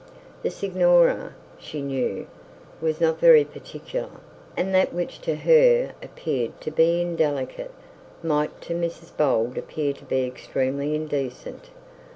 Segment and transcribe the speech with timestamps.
[0.41, 2.25] The signora, she knew,
[2.81, 4.09] was not very particular,
[4.57, 7.69] and that which to her appeared to be indelicate
[8.23, 11.69] might to Mrs Bold appear to be extremely indecent.